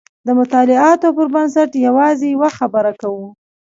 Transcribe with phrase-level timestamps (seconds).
[0.25, 3.27] د مطالعاتو پر بنسټ یوازې یوه خبره کوو.